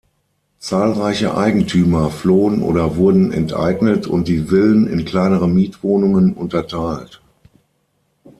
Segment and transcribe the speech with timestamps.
[0.57, 7.21] Zahlreiche Eigentümer flohen oder wurden enteignet und die Villen in kleinere Mietwohnungen unterteilt.